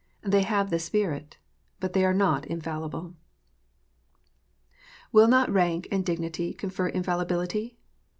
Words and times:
They 0.23 0.41
have 0.41 0.71
the 0.71 0.79
Spirit. 0.79 1.37
But 1.79 1.93
they 1.93 2.03
are 2.03 2.11
not 2.11 2.47
infallible. 2.47 3.13
Will 5.11 5.27
not 5.27 5.51
rank 5.53 5.87
and 5.91 6.03
dignity 6.03 6.55
confer 6.55 6.87
infallibility? 6.87 7.77